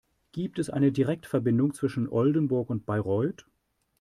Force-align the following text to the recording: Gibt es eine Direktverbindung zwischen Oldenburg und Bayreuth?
Gibt 0.31 0.57
es 0.57 0.71
eine 0.71 0.91
Direktverbindung 0.91 1.75
zwischen 1.75 2.09
Oldenburg 2.09 2.71
und 2.71 2.87
Bayreuth? 2.87 3.45